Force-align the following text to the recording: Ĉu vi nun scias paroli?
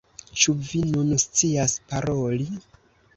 Ĉu 0.43 0.53
vi 0.69 0.79
nun 0.93 1.11
scias 1.23 1.75
paroli? 1.91 2.49